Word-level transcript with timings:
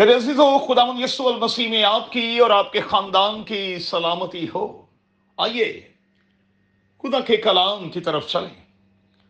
پھر 0.00 0.16
عزیزو 0.16 0.58
خدا 0.58 0.82
یسو 0.98 1.28
المسیح 1.28 1.68
میں 1.68 1.84
آپ 1.84 2.12
کی 2.12 2.38
اور 2.38 2.50
آپ 2.50 2.72
کے 2.72 2.80
خاندان 2.80 3.42
کی 3.42 3.78
سلامتی 3.78 4.46
ہو۔ 4.54 4.86
آئیے، 5.36 5.88
خدا 7.02 7.20
کے 7.20 7.36
کلام 7.36 7.90
کی 7.90 8.00
طرف 8.00 8.28
چلیں۔ 8.28 8.64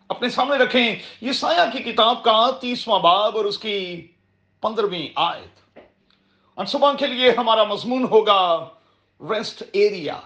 اپنے 0.09 0.29
سامنے 0.29 0.65
رکھیں 0.65 0.97
یہ 1.21 1.33
سایہ 1.33 1.77
کی 1.77 1.93
کتاب 1.93 2.23
کا 2.23 2.51
تیسواں 2.61 2.99
باب 2.99 3.37
اور 3.37 3.45
اس 3.45 3.59
کی 3.59 4.07
پندرہویں 4.61 5.09
آیت۔ 5.15 5.79
اور 6.55 6.65
صبح 6.65 6.93
کے 6.93 7.07
لیے 7.07 7.31
ہمارا 7.39 7.65
مضمون 7.65 8.07
ہوگا، 8.11 8.69
rest 9.21 9.63
area. 9.73 10.21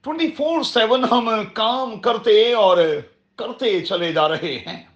Twenty 0.00 0.30
four 0.30 0.62
seven 0.62 1.04
ہم 1.04 1.30
کام 1.52 1.98
کرتے 1.98 2.52
اور 2.52 2.78
کرتے 3.36 3.80
چلے 3.80 4.12
جا 4.12 4.28
رہے 4.28 4.58
ہیں۔ 4.66 4.87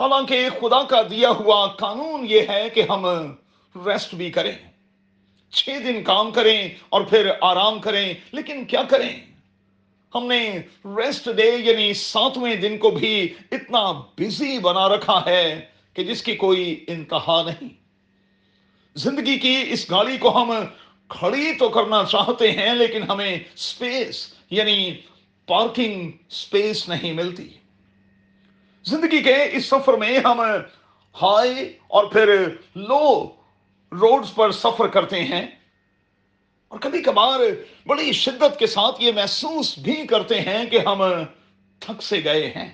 حالانکہ 0.00 0.48
خدا 0.60 0.82
کا 0.82 1.02
دیا 1.10 1.30
ہوا 1.30 1.66
قانون 1.66 2.26
یہ 2.28 2.40
ہے 2.48 2.68
کہ 2.74 2.82
ہم 2.88 3.06
ریسٹ 3.86 4.14
بھی 4.14 4.30
کریں، 4.30 4.52
چھ 5.50 5.68
دن 5.68 6.04
کام 6.04 6.30
کریں 6.30 6.68
اور 6.88 7.00
پھر 7.00 7.30
آرام 7.40 7.78
کریں۔ 7.80 8.14
لیکن 8.32 8.64
کیا 8.64 8.82
کریں؟ 8.82 9.20
ہم 10.14 10.26
نے 10.26 10.58
ریسٹ 10.84 11.28
ڈے 11.36 11.50
یعنی 11.58 11.94
ساتویں 11.94 12.56
دن 12.56 12.78
کو 12.78 12.90
بھی 12.90 13.34
اتنا 13.52 13.92
بزی 14.18 14.58
بنا 14.58 14.88
رکھا 14.88 15.22
ہے 15.26 15.66
کہ 15.94 16.04
جس 16.04 16.22
کی 16.22 16.36
کوئی 16.36 16.84
انتہا 16.88 17.42
نہیں۔ 17.46 17.68
زندگی 18.94 19.38
کی 19.38 19.64
اس 19.68 19.90
گاڑی 19.90 20.16
کو 20.16 20.42
ہم 20.42 20.52
کھڑی 21.08 21.52
تو 21.58 21.68
کرنا 21.68 22.04
چاہتے 22.04 22.50
ہیں، 22.50 22.74
لیکن 22.74 23.02
ہمیں 23.02 23.38
سپیس 23.56 24.34
یعنی 24.50 24.94
پارکنگ 25.46 26.10
سپیس 26.30 26.88
نہیں 26.88 27.12
ملتی۔ 27.12 27.48
زندگی 28.88 29.22
کے 29.22 29.36
اس 29.52 29.66
سفر 29.66 29.92
میں 29.92 30.18
ہم 30.18 30.40
ہائی 31.22 31.72
اور 31.88 32.04
پھر 32.04 32.34
لو 32.76 33.04
روڈز 33.92 34.34
پر 34.34 34.52
سفر 34.52 34.88
کرتے 34.88 35.22
ہیں 35.24 35.46
اور 36.68 36.78
کبھی 36.78 37.02
کبھار 37.02 37.40
بڑی 37.86 38.12
شدت 38.12 38.58
کے 38.58 38.66
ساتھ 38.66 39.02
یہ 39.02 39.12
محسوس 39.14 39.78
بھی 39.78 40.06
کرتے 40.06 40.40
ہیں 40.40 40.64
کہ 40.66 40.78
ہم 40.86 41.02
تھک 41.80 42.02
سے 42.02 42.20
گئے 42.24 42.46
ہیں۔ 42.56 42.68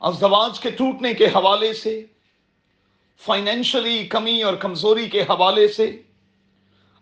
ازدواج 0.00 0.60
کے 0.60 0.70
ٹوٹنے 0.70 1.14
کے 1.14 1.26
حوالے 1.26 1.72
سے، 1.72 2.02
فائنینشلی 3.20 4.06
کمی 4.06 4.42
اور 4.42 4.54
کمزوری 4.54 5.08
کے 5.08 5.22
حوالے 5.22 5.68
سے، 5.68 5.90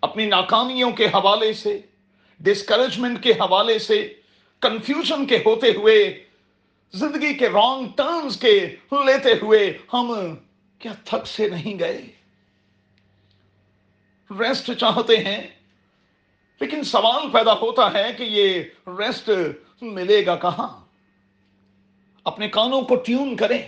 اپنی 0.01 0.27
ناکامیوں 0.27 0.91
کے 0.91 1.07
حوالے 1.07 1.53
سے 1.53 1.79
ڈسکریجمنٹ 2.41 3.23
کے 3.23 3.31
حوالے 3.31 3.79
سے 3.79 4.15
کنفیوژن 4.63 5.27
کے 5.27 5.39
ہوتے 5.47 5.73
ہوئے 5.77 5.99
زندگی 6.93 7.35
کے 7.35 7.49
رانگ 7.49 7.87
ٹرنز 7.97 8.37
کے 8.37 8.77
لیتے 8.93 9.33
ہوئے 9.43 9.79
ہم 9.93 10.35
کیا 10.79 10.93
تھک 11.05 11.27
سے 11.27 11.49
نہیں 11.49 11.79
گئے؟ 11.79 12.03
ریسٹ 14.31 14.71
چاہتے 14.79 15.17
ہیں، 15.17 15.47
لیکن 16.61 16.83
سوال 16.85 17.31
پیدا 17.31 17.53
ہوتا 17.53 17.93
ہے 17.93 18.13
کہ 18.17 18.23
یہ 18.23 18.63
ریسٹ 18.87 19.31
ملے 19.83 20.27
گا 20.27 20.37
کہاں؟ 20.37 20.69
اپنے 22.25 22.49
کانوں 22.49 22.83
کو 22.83 22.97
ٹیون 22.97 23.37
کریں۔ 23.37 23.63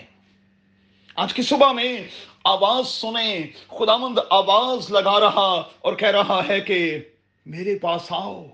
آج 1.17 1.35
کی 1.35 1.43
صبح 1.43 1.73
میں 1.73 2.09
آواز 2.45 2.89
سنیں 2.89 3.47
خدا 3.69 3.97
مند 3.97 4.19
آواز 4.31 4.91
لگا 4.91 5.21
رہا 5.21 5.63
اور 5.79 5.93
کہہ 5.93 6.09
رہا 6.09 6.41
ہے 6.49 6.61
کہ 6.61 7.01
میرے 7.47 7.79
پاس 7.79 8.07
آؤ۔ 8.11 8.47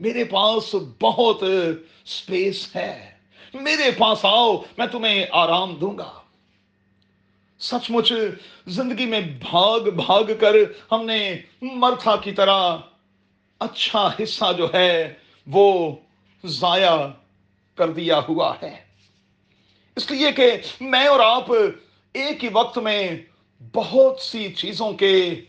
میرے 0.00 0.24
پاس 0.24 0.74
بہت 1.00 1.44
سپیس 2.06 2.76
ہے۔ 2.76 3.10
میرے 3.54 3.90
پاس 3.98 4.18
آؤ، 4.22 4.56
میں 4.78 4.86
تمہیں 4.86 5.26
آرام 5.30 5.74
دوں 5.74 5.98
گا۔ 5.98 6.12
سچ 7.58 7.90
مچ 7.90 8.12
زندگی 8.66 9.06
میں 9.06 9.20
بھاگ 9.20 9.80
بھاگ 9.80 10.24
کر 10.40 10.54
ہم 10.92 11.06
نے 11.06 11.36
مرتھا 11.62 12.16
کی 12.16 12.32
طرح 12.32 12.76
اچھا 13.58 14.10
حصہ 14.22 14.44
جو 14.58 14.66
ہے 14.74 15.14
وہ 15.46 15.96
ضائع 16.44 16.96
کر 17.74 17.90
دیا 17.90 18.20
ہوا 18.28 18.54
ہے۔ 18.62 18.76
اس 19.96 20.10
لیے 20.10 20.32
کہ 20.32 20.50
میں 20.80 21.06
اور 21.06 21.20
آپ 21.20 21.52
ایک 22.12 22.44
ہی 22.44 22.48
وقت 22.52 22.78
میں 22.78 23.16
بہت 23.74 24.20
سی 24.20 24.52
چیزوں 24.52 24.92
کے 24.92 25.40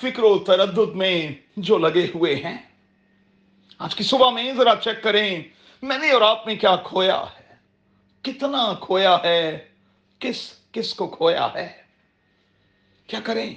فکر 0.00 0.22
و 0.22 0.38
تردد 0.38 0.94
میں 0.94 1.30
جو 1.56 1.78
لگے 1.78 2.06
ہوئے 2.14 2.36
ہیں۔ 2.36 2.71
آج 3.82 3.94
کی 3.94 4.04
صبح 4.04 4.30
میں 4.30 4.52
ذرا 4.52 4.74
چیک 4.84 5.02
کریں، 5.02 5.42
میں 5.82 5.98
نے 5.98 6.10
اور 6.10 6.22
آپ 6.22 6.46
نے 6.46 6.56
کیا 6.56 6.76
کھویا 6.84 7.24
ہے؟ 7.40 7.54
کتنا 8.22 8.74
کھویا 8.80 9.16
ہے؟ 9.24 9.68
کس 10.18 10.52
کس 10.72 10.94
کو 10.94 11.08
کھویا 11.08 11.48
ہے؟ 11.54 11.82
کیا 13.06 13.20
کریں؟ 13.24 13.54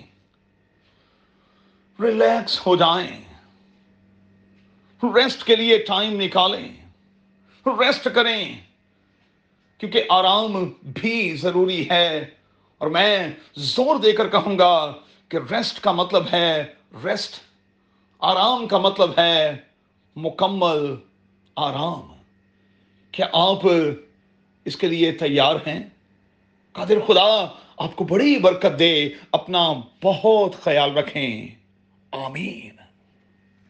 ریلیکس 2.02 2.68
ہو 2.68 2.76
جائیں۔ 2.76 3.24
ریسٹ 5.04 5.44
کے 5.44 5.56
لیے 5.56 5.78
ٹائم 5.78 6.22
نکالیں۔ 6.22 6.76
ریسٹ 7.66 8.08
کریں۔ 8.16 8.62
کیونکہ 9.78 10.04
آرام 10.10 10.66
بھی 10.82 11.38
ضروری 11.38 11.90
ہے۔ 11.90 12.26
اور 12.78 12.88
میں 12.88 13.28
زور 13.56 13.96
دے 13.96 14.12
کر 14.12 14.30
کہوں 14.30 14.60
گا 14.60 14.94
کہ 15.30 15.38
ریسٹ 15.52 15.80
کا 15.80 15.92
مطلب 15.92 16.24
ہے 16.34 16.74
ریسٹ 17.04 17.34
آرام 18.20 18.68
کا 18.68 18.78
مطلب 18.78 19.20
ہے۔ 19.20 19.75
مکمل 20.16 20.96
آرام 21.56 22.16
کیا 23.12 23.26
آپ 23.34 23.60
اس 24.66 24.76
کے 24.76 24.88
لیے 24.88 25.12
تیار 25.12 25.56
ہیں؟ 25.56 25.90
قادر 26.72 27.00
خدا، 27.08 27.48
آپ 27.78 27.96
کو 27.96 28.04
بڑی 28.04 28.38
برکت 28.38 28.80
دے، 28.80 29.10
اپنا 29.32 29.74
بہت 30.04 30.56
خیال 30.56 30.98
رکھیں۔ 30.98 31.48
آمین۔ 32.12 32.85